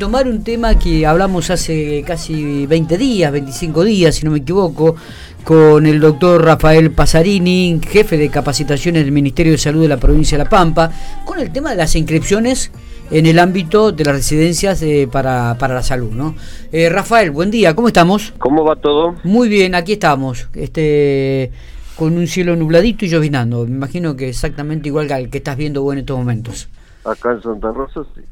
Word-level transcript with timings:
Tomar 0.00 0.26
un 0.28 0.42
tema 0.42 0.78
que 0.78 1.04
hablamos 1.06 1.50
hace 1.50 2.02
casi 2.06 2.64
20 2.64 2.96
días, 2.96 3.30
25 3.30 3.84
días, 3.84 4.14
si 4.14 4.24
no 4.24 4.30
me 4.30 4.38
equivoco, 4.38 4.96
con 5.44 5.84
el 5.84 6.00
doctor 6.00 6.42
Rafael 6.42 6.90
Pasarini, 6.90 7.78
jefe 7.86 8.16
de 8.16 8.30
capacitaciones 8.30 9.04
del 9.04 9.12
Ministerio 9.12 9.52
de 9.52 9.58
Salud 9.58 9.82
de 9.82 9.88
la 9.88 9.98
provincia 9.98 10.38
de 10.38 10.44
La 10.44 10.48
Pampa, 10.48 10.90
con 11.26 11.38
el 11.38 11.52
tema 11.52 11.72
de 11.72 11.76
las 11.76 11.94
inscripciones 11.96 12.72
en 13.10 13.26
el 13.26 13.38
ámbito 13.38 13.92
de 13.92 14.06
las 14.06 14.14
residencias 14.14 14.80
eh, 14.80 15.06
para, 15.12 15.58
para, 15.58 15.74
la 15.74 15.82
salud, 15.82 16.12
¿no? 16.12 16.34
Eh, 16.72 16.88
Rafael, 16.88 17.30
buen 17.30 17.50
día, 17.50 17.76
¿cómo 17.76 17.88
estamos? 17.88 18.32
¿Cómo 18.38 18.64
va 18.64 18.76
todo? 18.76 19.16
Muy 19.22 19.50
bien, 19.50 19.74
aquí 19.74 19.92
estamos, 19.92 20.48
este, 20.54 21.52
con 21.94 22.16
un 22.16 22.26
cielo 22.26 22.56
nubladito 22.56 23.04
y 23.04 23.08
llovinando. 23.08 23.66
Me 23.66 23.72
imagino 23.72 24.16
que 24.16 24.30
exactamente 24.30 24.88
igual 24.88 25.08
que 25.08 25.14
el 25.14 25.28
que 25.28 25.38
estás 25.38 25.58
viendo 25.58 25.82
vos 25.82 25.92
en 25.92 25.98
estos 25.98 26.16
momentos. 26.16 26.70
Acá 27.04 27.32
en 27.32 27.42
Santa 27.42 27.70
Rosa 27.70 28.00
sí, 28.14 28.22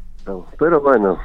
pero 0.59 0.81
bueno, 0.81 1.19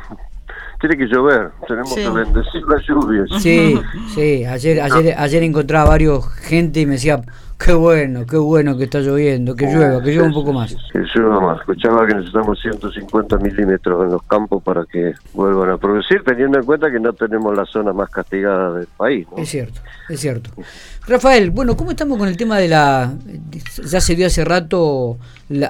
tiene 0.84 0.98
que 0.98 1.06
llover, 1.06 1.50
tenemos 1.66 1.96
que 1.96 2.10
bendecir 2.10 2.62
la 2.68 2.78
lluvia. 2.86 3.24
Sí, 3.40 3.80
sí, 4.14 4.44
ayer, 4.44 4.82
ayer, 4.82 5.16
ayer 5.18 5.44
encontraba 5.44 5.88
varios 5.88 6.28
gente 6.34 6.82
y 6.82 6.86
me 6.86 6.94
decía, 6.94 7.22
qué 7.64 7.74
bueno, 7.74 8.26
qué 8.26 8.38
bueno 8.38 8.78
que 8.78 8.86
está 8.86 9.00
lloviendo, 9.00 9.56
que 9.56 9.66
llueva, 9.66 10.02
que 10.02 10.12
llueva 10.12 10.28
un 10.28 10.34
poco 10.34 10.54
más. 10.54 10.76
Que 10.92 11.00
llueva 11.16 11.40
más, 11.40 11.60
escuchaba 11.60 12.06
que 12.06 12.16
necesitamos 12.16 12.60
150 12.62 13.38
milímetros 13.38 14.06
en 14.06 14.12
los 14.12 14.24
campos 14.24 14.62
para 14.64 14.86
que 14.86 15.14
vuelvan 15.34 15.72
a 15.72 15.78
producir, 15.78 16.24
teniendo 16.24 16.60
en 16.60 16.66
cuenta 16.66 16.92
que 16.92 17.00
no 17.00 17.14
tenemos 17.14 17.56
la 17.56 17.66
zona 17.66 17.94
más 17.94 18.10
castigada 18.10 18.74
del 18.74 18.88
país. 18.98 19.28
Es 19.38 19.50
cierto, 19.50 19.80
es 20.10 20.20
cierto. 20.20 20.50
Rafael, 21.08 21.52
bueno, 21.52 21.76
¿cómo 21.76 21.92
estamos 21.92 22.18
con 22.18 22.28
el 22.28 22.38
tema 22.38 22.58
de 22.58 22.68
la... 22.70 23.14
Ya 23.86 24.00
se 24.00 24.16
dio 24.16 24.28
hace 24.28 24.46
rato, 24.46 25.18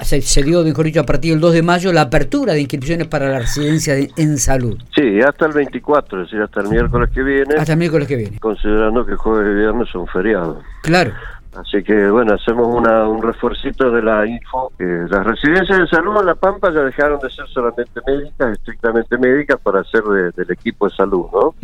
se, 0.01 0.43
dio, 0.43 0.63
mejor 0.63 0.85
dicho, 0.85 1.01
a 1.01 1.05
partir 1.05 1.33
del 1.33 1.41
2 1.41 1.53
de 1.53 1.61
mayo, 1.63 1.93
la 1.93 2.01
apertura 2.01 2.53
de 2.53 2.61
inscripciones 2.61 3.07
para 3.07 3.29
la 3.29 3.39
residencia 3.39 3.95
en 3.95 4.37
salud. 4.37 4.77
Sí, 4.95 5.21
hasta 5.21 5.47
el 5.47 5.53
24, 5.53 6.21
es 6.21 6.27
decir, 6.27 6.41
hasta 6.41 6.61
el 6.61 6.69
miércoles 6.69 7.09
que 7.11 7.23
viene. 7.23 7.55
Hasta 7.57 7.73
el 7.73 7.79
miércoles 7.79 8.07
que 8.07 8.15
viene. 8.15 8.39
Considerando 8.39 9.05
que 9.05 9.15
jueves 9.15 9.51
y 9.51 9.55
viernes 9.55 9.89
son 9.89 10.07
feriados. 10.07 10.63
Claro. 10.83 11.13
Así 11.55 11.83
que 11.83 12.09
bueno, 12.09 12.33
hacemos 12.33 12.67
una, 12.67 13.07
un 13.07 13.21
refuercito 13.21 13.91
de 13.91 14.01
la 14.01 14.25
info. 14.25 14.71
las 14.79 15.25
residencias 15.25 15.77
de 15.77 15.87
salud 15.87 16.19
en 16.19 16.25
La 16.25 16.35
Pampa 16.35 16.71
ya 16.71 16.81
dejaron 16.81 17.19
de 17.19 17.29
ser 17.29 17.47
solamente 17.47 18.01
médicas, 18.07 18.53
estrictamente 18.53 19.17
médicas, 19.17 19.59
para 19.61 19.83
ser 19.83 20.03
del 20.03 20.51
equipo 20.51 20.89
de 20.89 20.95
salud, 20.95 21.25
¿no? 21.31 21.55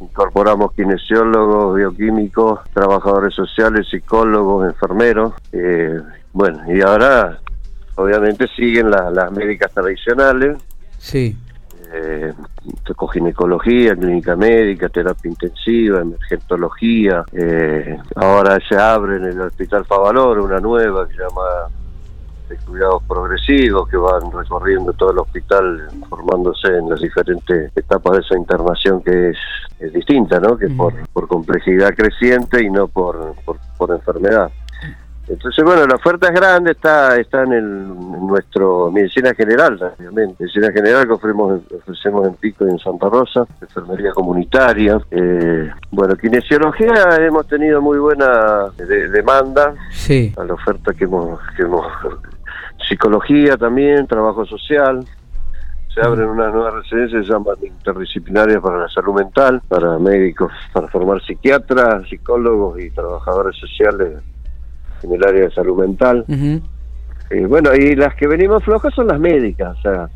Incorporamos 0.00 0.72
kinesiólogos, 0.72 1.76
bioquímicos, 1.76 2.60
trabajadores 2.72 3.34
sociales, 3.34 3.88
psicólogos, 3.88 4.66
enfermeros. 4.66 5.32
Eh, 5.52 6.00
bueno, 6.32 6.62
y 6.72 6.82
ahora 6.82 7.38
obviamente 7.94 8.46
siguen 8.48 8.90
las 8.90 9.32
médicas 9.32 9.72
tradicionales. 9.72 10.58
Sí 10.98 11.36
eh, 11.94 12.32
ginecología, 13.12 13.96
clínica 13.96 14.36
médica, 14.36 14.88
terapia 14.88 15.30
intensiva, 15.30 16.00
emergentología. 16.00 17.24
Eh, 17.32 17.96
ahora 18.16 18.58
se 18.68 18.76
abre 18.76 19.16
en 19.16 19.24
el 19.24 19.40
Hospital 19.40 19.84
Favalor 19.84 20.40
una 20.40 20.60
nueva 20.60 21.06
que 21.08 21.14
se 21.14 21.22
llama 21.22 21.42
de 22.48 22.56
cuidados 22.58 23.02
progresivos 23.04 23.88
que 23.88 23.96
van 23.96 24.30
recorriendo 24.30 24.92
todo 24.92 25.12
el 25.12 25.18
hospital 25.18 25.88
formándose 26.10 26.68
en 26.68 26.90
las 26.90 27.00
diferentes 27.00 27.72
etapas 27.74 28.12
de 28.12 28.20
esa 28.20 28.36
internación 28.36 29.02
que 29.02 29.30
es, 29.30 29.92
distinta, 29.92 30.40
¿no? 30.40 30.56
Que 30.56 30.68
por, 30.68 30.94
por 31.08 31.28
complejidad 31.28 31.94
creciente 31.94 32.62
y 32.62 32.70
no 32.70 32.88
por, 32.88 33.34
por 33.76 33.90
enfermedad. 33.90 34.50
Entonces, 35.26 35.64
bueno, 35.64 35.86
la 35.86 35.94
oferta 35.94 36.28
es 36.28 36.34
grande, 36.34 36.72
está 36.72 37.16
está 37.16 37.44
en, 37.44 37.52
el, 37.54 37.88
nuestro 38.26 38.90
medicina 38.90 39.32
general, 39.34 39.80
obviamente. 39.98 40.44
Medicina 40.44 40.70
general 40.70 41.06
que 41.06 41.12
ofrecemos, 41.14 41.62
ofrecemos 41.74 42.28
en 42.28 42.34
Pico 42.34 42.66
y 42.66 42.70
en 42.70 42.78
Santa 42.78 43.08
Rosa, 43.08 43.46
enfermería 43.60 44.12
comunitaria. 44.12 45.00
Eh, 45.10 45.70
bueno, 45.90 46.14
kinesiología 46.16 47.16
hemos 47.20 47.46
tenido 47.46 47.80
muy 47.80 47.98
buena 47.98 48.70
demanda 48.76 49.74
sí. 49.92 50.32
a 50.36 50.44
la 50.44 50.54
oferta 50.54 50.92
que 50.92 51.04
hemos, 51.04 51.40
que 51.56 51.62
hemos. 51.62 51.86
Psicología 52.86 53.56
también, 53.56 54.06
trabajo 54.06 54.44
social. 54.44 55.06
Se 55.94 56.02
abren 56.02 56.28
unas 56.28 56.52
nuevas 56.52 56.74
residencias 56.74 57.24
se 57.24 57.32
llaman 57.32 57.54
interdisciplinarias 57.62 58.60
para 58.60 58.78
la 58.78 58.88
salud 58.88 59.14
mental, 59.14 59.62
para 59.68 59.98
médicos, 59.98 60.52
para 60.72 60.88
formar 60.88 61.22
psiquiatras, 61.22 62.06
psicólogos 62.08 62.78
y 62.80 62.90
trabajadores 62.90 63.56
sociales 63.56 64.18
en 65.04 65.12
el 65.12 65.24
área 65.24 65.44
de 65.44 65.50
salud 65.50 65.78
mental. 65.78 66.24
y 67.30 67.40
bueno, 67.40 67.74
y 67.74 67.94
las 67.94 68.14
que 68.14 68.26
venimos 68.26 68.64
flojas 68.64 68.94
son 68.94 69.08
las 69.08 69.20
médicas, 69.20 69.78
o 69.78 69.82
sea, 69.82 70.08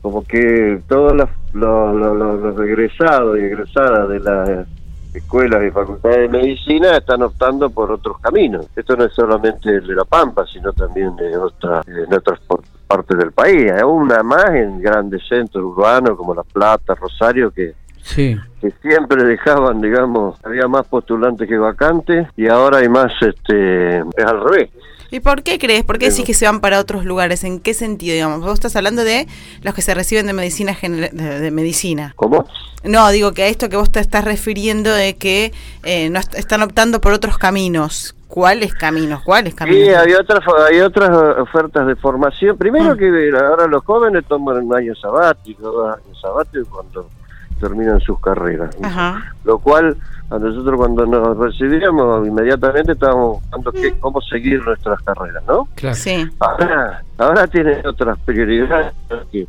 como 0.00 0.24
que 0.24 0.80
todos 0.88 1.12
los, 1.14 1.28
los, 1.52 2.56
regresados 2.56 3.38
y 3.38 3.42
egresadas 3.42 4.08
de 4.08 4.20
las 4.20 4.66
escuelas 5.14 5.64
y 5.66 5.70
facultades 5.70 6.30
de 6.30 6.38
medicina 6.38 6.96
están 6.96 7.22
optando 7.22 7.70
por 7.70 7.90
otros 7.90 8.18
caminos. 8.20 8.68
Esto 8.76 8.96
no 8.96 9.04
es 9.04 9.12
solamente 9.12 9.80
de 9.80 9.94
La 9.94 10.04
Pampa, 10.04 10.44
sino 10.52 10.72
también 10.72 11.16
de, 11.16 11.36
otra, 11.36 11.82
en 11.86 12.14
otras 12.14 12.40
partes 12.86 13.18
del 13.18 13.32
país. 13.32 13.72
Hay 13.72 13.82
una 13.82 14.22
más 14.22 14.50
en 14.50 14.80
grandes 14.80 15.22
centros 15.28 15.64
urbanos 15.64 16.16
como 16.16 16.34
La 16.34 16.44
Plata, 16.44 16.94
Rosario, 16.94 17.50
que 17.50 17.74
sí. 18.02 18.36
que 18.60 18.72
siempre 18.82 19.24
dejaban, 19.24 19.80
digamos, 19.80 20.38
había 20.44 20.68
más 20.68 20.86
postulantes 20.86 21.48
que 21.48 21.58
vacantes 21.58 22.28
y 22.36 22.48
ahora 22.48 22.78
hay 22.78 22.88
más, 22.88 23.12
este, 23.20 23.98
es 23.98 24.24
al 24.24 24.42
revés. 24.44 24.70
¿Y 25.10 25.20
por 25.20 25.42
qué 25.42 25.58
crees? 25.58 25.84
¿Por 25.84 25.98
qué 25.98 26.10
decís 26.10 26.24
que 26.24 26.34
se 26.34 26.44
van 26.44 26.60
para 26.60 26.78
otros 26.78 27.04
lugares? 27.04 27.42
¿En 27.42 27.60
qué 27.60 27.72
sentido, 27.72 28.12
digamos? 28.12 28.40
Vos 28.40 28.54
estás 28.54 28.76
hablando 28.76 29.04
de 29.04 29.26
los 29.62 29.74
que 29.74 29.80
se 29.80 29.94
reciben 29.94 30.26
de 30.26 30.34
medicina 30.34 30.76
de, 30.82 31.50
medicina. 31.50 32.12
¿Cómo? 32.14 32.46
No, 32.84 33.08
digo 33.10 33.32
que 33.32 33.44
a 33.44 33.46
esto 33.46 33.70
que 33.70 33.76
vos 33.76 33.90
te 33.90 34.00
estás 34.00 34.24
refiriendo 34.24 34.92
de 34.92 35.16
que 35.16 35.52
eh, 35.82 36.10
no 36.10 36.20
están 36.20 36.62
optando 36.62 37.00
por 37.00 37.12
otros 37.12 37.38
caminos. 37.38 38.14
¿Cuáles 38.28 38.74
caminos? 38.74 39.22
¿Cuáles 39.22 39.54
caminos? 39.54 39.80
Sí, 39.80 39.94
hay 39.94 40.12
otras, 40.12 40.40
hay 40.70 40.80
otras 40.80 41.10
ofertas 41.38 41.86
de 41.86 41.96
formación. 41.96 42.58
Primero 42.58 42.94
mm. 42.94 42.98
que 42.98 43.32
ahora 43.34 43.66
los 43.66 43.82
jóvenes 43.84 44.26
toman 44.26 44.66
un 44.66 44.74
año 44.74 44.94
sabático, 44.94 45.86
año 45.86 46.14
sabático 46.20 46.68
cuando 46.70 47.08
terminan 47.58 48.00
sus 48.00 48.20
carreras. 48.20 48.76
Lo 49.44 49.58
cual 49.58 49.96
a 50.30 50.38
nosotros 50.38 50.76
cuando 50.76 51.06
nos 51.06 51.36
recibíamos 51.36 52.26
inmediatamente 52.26 52.92
estábamos 52.92 53.40
buscando 53.40 53.72
qué, 53.72 53.98
cómo 53.98 54.20
seguir 54.20 54.62
nuestras 54.64 55.00
carreras, 55.02 55.42
¿no? 55.46 55.66
Claro. 55.74 55.94
Sí. 55.96 56.28
Ahora, 56.38 57.02
ahora 57.16 57.46
tienen 57.46 57.86
otras 57.86 58.18
prioridades 58.20 58.92
que 59.32 59.46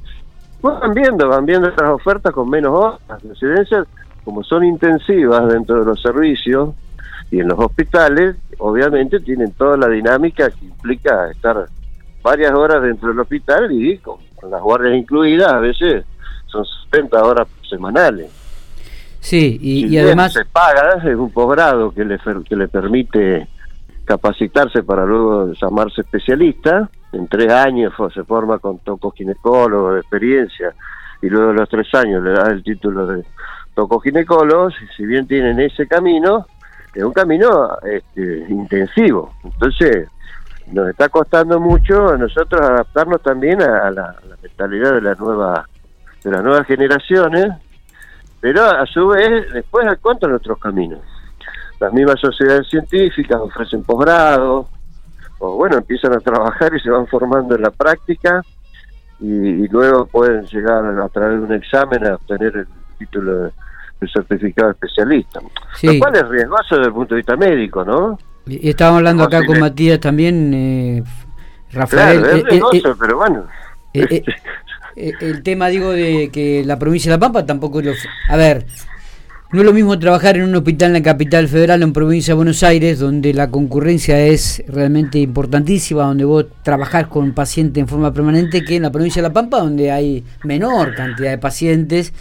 van 0.61 0.93
viendo, 0.93 1.27
van 1.27 1.45
viendo 1.45 1.67
otras 1.67 1.89
ofertas 1.91 2.33
con 2.33 2.49
menos 2.49 2.71
horas. 2.73 2.99
Las 3.09 3.23
residencias, 3.23 3.87
como 4.23 4.43
son 4.43 4.63
intensivas 4.63 5.47
dentro 5.51 5.79
de 5.79 5.85
los 5.85 6.01
servicios 6.01 6.69
y 7.31 7.41
en 7.41 7.49
los 7.49 7.59
hospitales, 7.59 8.37
obviamente 8.57 9.19
tienen 9.19 9.51
toda 9.51 9.77
la 9.77 9.87
dinámica 9.87 10.49
que 10.49 10.65
implica 10.65 11.29
estar 11.29 11.65
varias 12.23 12.53
horas 12.53 12.81
dentro 12.81 13.09
del 13.09 13.19
hospital 13.19 13.71
y 13.71 13.97
con 13.97 14.17
las 14.49 14.61
guardias 14.61 14.95
incluidas 14.95 15.51
a 15.51 15.59
veces 15.59 16.05
son 16.51 16.65
70 16.91 17.23
horas 17.23 17.47
semanales. 17.69 18.31
Sí, 19.19 19.57
y, 19.61 19.97
además... 19.97 20.33
Se 20.33 20.45
paga, 20.45 20.97
es 21.03 21.15
un 21.15 21.31
posgrado 21.31 21.91
que 21.91 22.05
le, 22.05 22.17
que 22.47 22.55
le 22.55 22.67
permite 22.67 23.47
capacitarse 24.05 24.83
para 24.83 25.05
luego 25.05 25.51
llamarse 25.53 26.01
especialista. 26.01 26.89
En 27.11 27.27
tres 27.27 27.51
años 27.51 27.93
se 28.13 28.23
forma 28.23 28.59
con 28.59 28.79
tocoginecólogo 28.79 29.93
de 29.93 29.99
experiencia 29.99 30.73
y 31.21 31.27
luego 31.27 31.49
de 31.49 31.53
los 31.55 31.69
tres 31.69 31.93
años 31.93 32.23
le 32.23 32.31
da 32.31 32.49
el 32.49 32.63
título 32.63 33.05
de 33.07 33.25
tocoginecólogo. 33.75 34.69
Si 34.95 35.05
bien 35.05 35.27
tienen 35.27 35.59
ese 35.59 35.87
camino, 35.87 36.47
es 36.93 37.03
un 37.03 37.13
camino 37.13 37.77
este, 37.83 38.45
intensivo. 38.49 39.33
Entonces, 39.43 40.07
nos 40.71 40.89
está 40.89 41.09
costando 41.09 41.59
mucho 41.59 42.09
a 42.09 42.17
nosotros 42.17 42.61
adaptarnos 42.61 43.21
también 43.21 43.61
a 43.61 43.91
la, 43.91 44.05
a 44.05 44.25
la 44.25 44.37
mentalidad 44.41 44.93
de 44.93 45.01
la 45.01 45.15
nueva 45.15 45.67
de 46.23 46.31
las 46.31 46.43
nuevas 46.43 46.67
generaciones, 46.67 47.47
pero 48.39 48.63
a 48.63 48.85
su 48.85 49.07
vez 49.07 49.51
después 49.53 49.87
encuentran 49.87 50.31
nuestros 50.31 50.59
caminos. 50.59 50.99
Las 51.79 51.93
mismas 51.93 52.19
sociedades 52.19 52.67
científicas 52.69 53.39
ofrecen 53.39 53.83
posgrado, 53.83 54.69
o 55.39 55.55
bueno, 55.55 55.77
empiezan 55.77 56.13
a 56.13 56.19
trabajar 56.19 56.73
y 56.75 56.79
se 56.79 56.89
van 56.89 57.07
formando 57.07 57.55
en 57.55 57.61
la 57.61 57.71
práctica, 57.71 58.41
y, 59.21 59.67
luego 59.67 60.05
pueden 60.05 60.45
llegar 60.45 60.85
a, 60.85 61.09
través 61.09 61.39
de 61.39 61.45
un 61.45 61.53
examen 61.53 62.05
a 62.07 62.15
obtener 62.15 62.55
el 62.55 62.67
título 62.97 63.43
de, 63.43 63.51
certificado 64.13 64.69
de 64.69 64.73
especialista. 64.73 65.41
Lo 65.83 65.99
cual 65.99 66.15
es 66.15 66.27
riesgoso 66.29 66.75
desde 66.75 66.87
el 66.87 66.93
punto 66.93 67.15
de 67.15 67.17
vista 67.17 67.35
médico, 67.35 67.83
¿no? 67.83 68.17
Y 68.45 68.69
estábamos 68.69 68.99
hablando 68.99 69.23
acá 69.23 69.45
con 69.45 69.59
Matías 69.59 69.99
también, 69.99 70.53
eh, 70.53 71.03
Rafael. 71.71 72.19
Claro, 72.19 72.35
es 72.35 72.35
eh, 72.35 72.39
eh, 72.39 72.49
riesgoso, 72.49 72.95
pero 72.97 73.17
bueno. 73.17 73.45
Eh, 74.99 75.13
el 75.21 75.43
tema, 75.43 75.69
digo, 75.69 75.91
de 75.91 76.29
que 76.29 76.61
la 76.65 76.77
provincia 76.77 77.09
de 77.09 77.15
La 77.15 77.21
Pampa 77.21 77.45
tampoco... 77.45 77.81
Lo, 77.81 77.93
a 78.27 78.35
ver, 78.35 78.65
No 79.53 79.61
es 79.61 79.65
lo 79.65 79.71
mismo 79.71 79.97
trabajar 79.97 80.35
en 80.35 80.43
un 80.43 80.55
hospital 80.55 80.89
en 80.89 80.93
la 80.95 81.01
capital 81.01 81.47
federal 81.47 81.81
o 81.81 81.85
en 81.85 81.93
provincia 81.93 82.33
de 82.33 82.35
Buenos 82.35 82.63
Aires, 82.63 82.99
donde 82.99 83.33
la 83.33 83.49
concurrencia 83.49 84.19
es 84.19 84.61
realmente 84.67 85.19
importantísima, 85.19 86.03
donde 86.03 86.25
vos 86.25 86.47
trabajás 86.63 87.07
con 87.07 87.31
pacientes 87.33 87.81
en 87.81 87.87
forma 87.87 88.13
permanente, 88.13 88.65
que 88.65 88.75
en 88.75 88.83
la 88.83 88.91
provincia 88.91 89.21
de 89.21 89.29
La 89.29 89.33
Pampa, 89.33 89.59
donde 89.59 89.89
hay 89.89 90.21
menor 90.43 90.93
cantidad 90.93 91.31
de 91.31 91.37
pacientes 91.37 92.13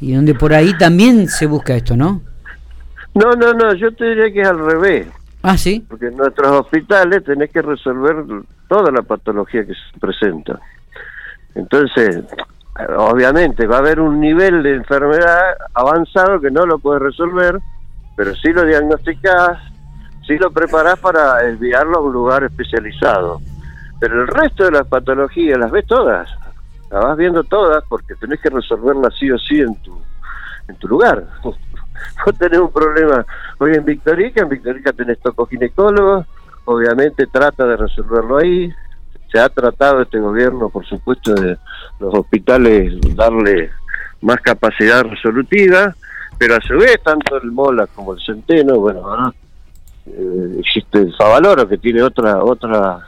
y 0.00 0.12
donde 0.12 0.34
por 0.34 0.52
ahí 0.52 0.76
también 0.76 1.28
se 1.28 1.46
busca 1.46 1.76
esto, 1.76 1.96
¿no? 1.96 2.20
No, 3.14 3.30
no, 3.36 3.54
no, 3.54 3.74
yo 3.74 3.92
te 3.94 4.06
diría 4.06 4.32
que 4.32 4.40
es 4.40 4.48
al 4.48 4.58
revés. 4.58 5.06
Ah, 5.42 5.56
sí. 5.56 5.84
Porque 5.88 6.06
en 6.06 6.16
nuestros 6.16 6.48
hospitales 6.48 7.22
tenés 7.22 7.50
que 7.52 7.62
resolver 7.62 8.16
toda 8.68 8.90
la 8.90 9.02
patología 9.02 9.64
que 9.64 9.74
se 9.74 10.00
presenta. 10.00 10.58
Entonces, 11.54 12.24
obviamente 12.96 13.66
va 13.66 13.76
a 13.76 13.80
haber 13.80 14.00
un 14.00 14.20
nivel 14.20 14.62
de 14.62 14.74
enfermedad 14.74 15.56
avanzado 15.74 16.40
que 16.40 16.50
no 16.50 16.66
lo 16.66 16.78
puedes 16.78 17.02
resolver, 17.02 17.60
pero 18.16 18.34
sí 18.34 18.52
lo 18.52 18.64
diagnosticás, 18.64 19.58
sí 20.26 20.36
lo 20.38 20.50
preparás 20.50 20.98
para 20.98 21.48
enviarlo 21.48 21.98
a 21.98 22.02
un 22.02 22.12
lugar 22.12 22.44
especializado. 22.44 23.40
Pero 24.00 24.22
el 24.22 24.28
resto 24.28 24.64
de 24.64 24.72
las 24.72 24.86
patologías 24.86 25.58
las 25.58 25.70
ves 25.70 25.86
todas, 25.86 26.28
las 26.90 27.04
vas 27.04 27.16
viendo 27.16 27.44
todas 27.44 27.84
porque 27.88 28.14
tenés 28.16 28.40
que 28.40 28.50
resolverlas 28.50 29.14
sí 29.18 29.30
o 29.30 29.38
sí 29.38 29.60
en 29.60 29.74
tu, 29.76 29.96
en 30.68 30.76
tu 30.76 30.88
lugar. 30.88 31.24
Vos 31.42 32.38
tenés 32.38 32.58
un 32.58 32.72
problema 32.72 33.24
hoy 33.58 33.74
en 33.74 33.84
Victorica, 33.84 34.42
en 34.42 34.48
Victorica 34.48 34.92
tenés 34.92 35.20
tocoginecólogos, 35.20 36.26
obviamente 36.64 37.26
trata 37.26 37.66
de 37.66 37.76
resolverlo 37.76 38.38
ahí, 38.38 38.72
se 39.30 39.38
ha 39.38 39.48
tratado 39.48 40.02
este 40.02 40.18
gobierno, 40.18 40.68
por 40.68 40.86
supuesto, 40.86 41.34
de 41.34 41.58
los 41.98 42.14
hospitales 42.14 42.94
darle 43.14 43.70
más 44.20 44.40
capacidad 44.40 45.04
resolutiva, 45.04 45.94
pero 46.38 46.56
a 46.56 46.60
su 46.60 46.78
vez, 46.78 47.00
tanto 47.02 47.36
el 47.36 47.52
Mola 47.52 47.86
como 47.86 48.14
el 48.14 48.20
Centeno, 48.24 48.78
bueno, 48.78 49.32
eh, 50.06 50.56
existe 50.58 50.98
el 50.98 51.14
Favaloro 51.14 51.68
que 51.68 51.78
tiene 51.78 52.02
otra 52.02 52.42
otra 52.42 53.00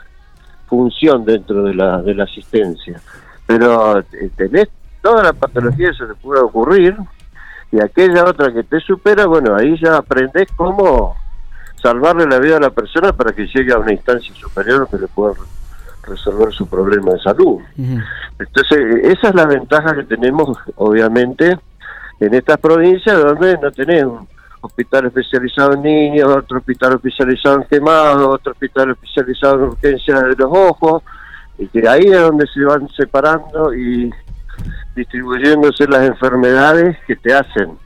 función 0.66 1.24
dentro 1.24 1.62
de 1.64 1.74
la, 1.74 2.02
de 2.02 2.14
la 2.14 2.24
asistencia. 2.24 3.00
Pero 3.46 3.98
eh, 3.98 4.30
tenés 4.36 4.68
toda 5.02 5.22
la 5.22 5.32
patología 5.32 5.90
que 5.90 5.96
se 5.96 6.06
te 6.06 6.14
puede 6.14 6.40
ocurrir 6.40 6.96
y 7.72 7.80
aquella 7.80 8.24
otra 8.24 8.52
que 8.52 8.62
te 8.62 8.80
supera, 8.80 9.26
bueno, 9.26 9.54
ahí 9.56 9.78
ya 9.80 9.96
aprendes 9.96 10.48
cómo 10.56 11.16
salvarle 11.82 12.26
la 12.26 12.38
vida 12.38 12.56
a 12.56 12.60
la 12.60 12.70
persona 12.70 13.12
para 13.12 13.32
que 13.32 13.46
llegue 13.46 13.72
a 13.72 13.78
una 13.78 13.92
instancia 13.92 14.34
superior 14.34 14.88
que 14.90 14.98
le 14.98 15.08
pueda 15.08 15.34
resolver 16.06 16.52
su 16.52 16.66
problema 16.68 17.12
de 17.12 17.20
salud. 17.20 17.60
Entonces, 18.38 18.78
esa 19.04 19.28
es 19.28 19.34
la 19.34 19.46
ventaja 19.46 19.94
que 19.94 20.04
tenemos, 20.04 20.56
obviamente, 20.76 21.58
en 22.20 22.34
estas 22.34 22.58
provincias 22.58 23.22
donde 23.22 23.58
no 23.58 23.70
tenemos 23.70 24.26
hospital 24.60 25.06
especializado 25.06 25.74
en 25.74 25.82
niños, 25.82 26.28
otro 26.28 26.58
hospital 26.58 26.94
especializado 26.94 27.56
en 27.56 27.68
quemados, 27.68 28.22
otro 28.22 28.52
hospital 28.52 28.90
especializado 28.90 29.56
en 29.56 29.62
urgencia 29.70 30.20
de 30.22 30.34
los 30.36 30.50
ojos, 30.50 31.02
y 31.58 31.68
que 31.68 31.88
ahí 31.88 32.04
es 32.04 32.20
donde 32.20 32.46
se 32.48 32.64
van 32.64 32.88
separando 32.90 33.74
y 33.74 34.12
distribuyéndose 34.96 35.86
las 35.86 36.08
enfermedades 36.08 36.96
que 37.06 37.14
te 37.16 37.34
hacen 37.34 37.78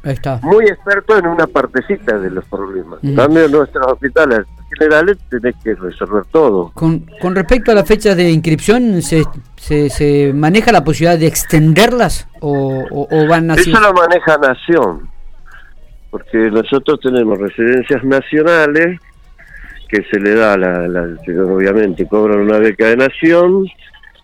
muy 0.42 0.64
experto 0.66 1.18
en 1.18 1.26
una 1.26 1.46
partecita 1.46 2.16
de 2.18 2.30
los 2.30 2.44
problemas. 2.46 3.00
También 3.16 3.46
en 3.46 3.52
nuestros 3.52 3.84
hospitales 3.86 4.46
generales 4.78 5.18
tenés 5.28 5.56
que 5.62 5.74
resolver 5.74 6.24
todo. 6.30 6.70
Con, 6.74 7.00
con 7.20 7.34
respecto 7.34 7.72
a 7.72 7.74
las 7.74 7.86
fechas 7.86 8.16
de 8.16 8.30
inscripción, 8.30 9.02
¿se, 9.02 9.24
se, 9.56 10.32
maneja 10.32 10.70
la 10.70 10.84
posibilidad 10.84 11.18
de 11.18 11.26
extenderlas 11.26 12.28
o, 12.40 12.84
o, 12.88 13.26
van 13.28 13.50
así? 13.50 13.70
Eso 13.70 13.80
lo 13.80 13.92
maneja 13.92 14.38
Nación, 14.38 15.10
porque 16.10 16.38
nosotros 16.50 17.00
tenemos 17.00 17.38
residencias 17.38 18.04
nacionales 18.04 19.00
que 19.88 20.04
se 20.04 20.20
le 20.20 20.36
da, 20.36 20.56
la, 20.56 20.86
la, 20.86 21.02
obviamente 21.44 22.06
cobran 22.06 22.38
una 22.38 22.58
beca 22.58 22.86
de 22.86 22.96
Nación 22.96 23.66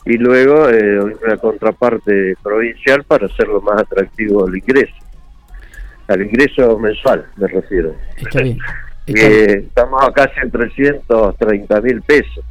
y 0.07 0.17
luego 0.19 0.71
eh, 0.71 1.01
una 1.01 1.37
contraparte 1.37 2.37
provincial 2.41 3.03
para 3.05 3.27
hacerlo 3.27 3.61
más 3.61 3.83
atractivo 3.83 4.47
al 4.47 4.57
ingreso. 4.57 4.95
Al 6.07 6.23
ingreso 6.23 6.79
mensual, 6.79 7.27
me 7.37 7.49
refiero. 7.49 7.95
Está 8.17 8.41
bien. 8.43 8.59
Eh, 9.09 9.63
estamos 9.69 10.03
a 10.03 10.11
casi 10.11 10.41
en 10.43 10.51
330 10.51 11.81
mil 11.81 12.03
pesos 12.03 12.45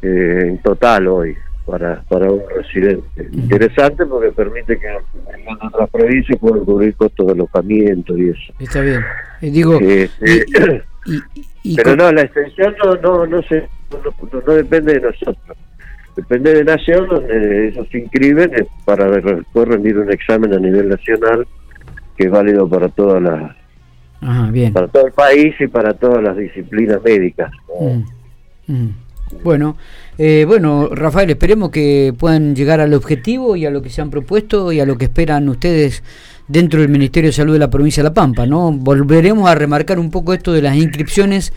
eh, 0.00 0.44
en 0.44 0.58
total 0.62 1.06
hoy 1.06 1.36
para, 1.66 2.00
para 2.08 2.32
un 2.32 2.40
residente. 2.48 3.28
Interesante 3.30 4.06
porque 4.06 4.32
permite 4.32 4.78
que 4.78 4.86
en 4.86 4.98
otras 5.60 5.90
provincias 5.90 6.38
puedan 6.38 6.64
cubrir 6.64 6.94
costos 6.94 7.26
de 7.26 7.32
alojamiento 7.34 8.16
y 8.16 8.30
eso. 8.30 8.54
Está 8.58 8.80
bien. 8.80 9.04
digo, 9.42 9.78
pero 11.76 11.94
no, 11.94 12.10
la 12.10 12.22
extensión 12.22 12.74
no, 12.82 12.94
no, 12.94 13.26
no, 13.26 13.42
se, 13.42 13.68
no 14.46 14.54
depende 14.54 14.94
de 14.94 15.00
nosotros 15.02 15.58
Depende 16.16 16.54
de 16.54 16.64
Nación, 16.64 17.08
donde 17.08 17.68
ellos 17.68 17.86
se 17.92 17.98
inscriben 17.98 18.50
para 18.84 19.10
después 19.10 19.68
rendir 19.68 19.98
un 19.98 20.10
examen 20.10 20.52
a 20.54 20.58
nivel 20.58 20.88
nacional 20.88 21.46
que 22.16 22.24
es 22.24 22.30
válido 22.30 22.66
para 22.68 22.88
todas 22.88 23.22
las 23.22 23.54
para 24.72 24.88
todo 24.88 25.06
el 25.06 25.12
país 25.12 25.54
y 25.60 25.66
para 25.66 25.92
todas 25.92 26.22
las 26.22 26.36
disciplinas 26.36 27.02
médicas. 27.04 27.50
Mm, 27.78 28.72
mm. 28.72 28.94
Bueno, 29.42 29.76
eh, 30.16 30.44
bueno, 30.46 30.88
Rafael, 30.90 31.28
esperemos 31.30 31.70
que 31.70 32.14
puedan 32.18 32.54
llegar 32.54 32.80
al 32.80 32.94
objetivo 32.94 33.56
y 33.56 33.66
a 33.66 33.70
lo 33.70 33.82
que 33.82 33.90
se 33.90 34.00
han 34.00 34.08
propuesto 34.08 34.72
y 34.72 34.80
a 34.80 34.86
lo 34.86 34.96
que 34.96 35.06
esperan 35.06 35.48
ustedes 35.48 36.02
dentro 36.48 36.80
del 36.80 36.88
Ministerio 36.88 37.28
de 37.28 37.32
Salud 37.32 37.52
de 37.52 37.58
la 37.58 37.70
provincia 37.70 38.02
de 38.02 38.08
La 38.08 38.14
Pampa, 38.14 38.46
¿no? 38.46 38.72
Volveremos 38.72 39.50
a 39.50 39.54
remarcar 39.54 39.98
un 39.98 40.10
poco 40.10 40.32
esto 40.32 40.52
de 40.52 40.62
las 40.62 40.76
inscripciones 40.76 41.52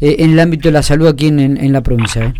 eh, 0.00 0.16
en 0.18 0.32
el 0.32 0.40
ámbito 0.40 0.68
de 0.68 0.72
la 0.72 0.82
salud 0.82 1.08
aquí 1.08 1.28
en, 1.28 1.40
en 1.40 1.72
la 1.72 1.82
provincia. 1.82 2.26
¿eh? 2.26 2.34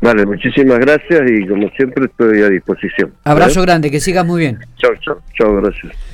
Vale, 0.00 0.26
muchísimas 0.26 0.78
gracias 0.78 1.22
y 1.30 1.46
como 1.46 1.68
siempre 1.70 2.04
estoy 2.04 2.42
a 2.42 2.50
disposición. 2.50 3.12
Abrazo 3.24 3.62
grande, 3.62 3.90
que 3.90 4.00
sigas 4.00 4.26
muy 4.26 4.40
bien. 4.40 4.58
Chao, 4.76 4.92
chao, 5.00 5.18
chao, 5.34 5.56
gracias. 5.56 5.96